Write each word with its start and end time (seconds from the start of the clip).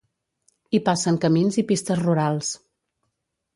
Hi 0.71 0.79
passen 0.87 1.19
camins 1.27 1.61
i 1.63 1.65
pistes 1.73 2.01
rurals. 2.01 2.53